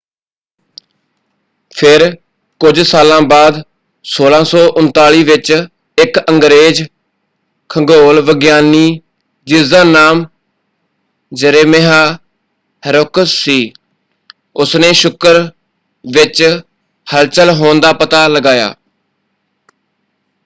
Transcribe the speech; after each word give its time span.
ਫਿਰ 1.75 2.15
ਕੁਝ 2.61 2.79
ਸਾਲਾਂ 2.81 3.21
ਬਾਅਦ 3.21 3.61
1639 4.05 5.23
ਵਿੱਚ 5.23 5.51
ਇੱਕ 5.97 6.19
ਅੰਗਰੇਜ਼ 6.29 6.83
ਖਗੋਲ 7.69 8.21
ਵਿਗਿਆਨੀ 8.21 9.01
ਜਿਸਦਾ 9.47 9.83
ਨਾਮ 9.83 10.25
ਜਰੇਮਿਆਹ 11.31 12.13
ਹੈਰੋਕਸ 12.83 13.33
ਸੀ 13.33 13.73
ਉਸਨੇ 14.55 14.91
ਸ਼ੁੱਕਰ 14.93 15.41
ਵਿੱਚ 16.05 16.43
ਹਲਚਲ 17.07 17.49
ਹੋਣ 17.49 17.79
ਦਾ 17.79 17.93
ਪਤਾ 17.93 18.27
ਲਗਾਇਆ। 18.27 18.73